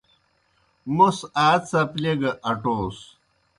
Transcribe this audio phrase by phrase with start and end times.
[0.95, 2.97] موْس آ څپلیئےگہ اٹوس۔